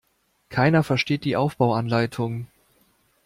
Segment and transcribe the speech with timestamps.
[0.49, 2.47] Keiner versteht die Aufbauanleitung.